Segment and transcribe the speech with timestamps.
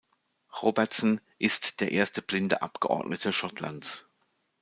[0.63, 4.07] Robertson ist der erste blinde Abgeordnete Schottlands.